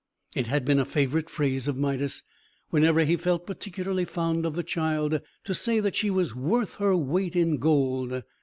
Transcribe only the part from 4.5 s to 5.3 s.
the child,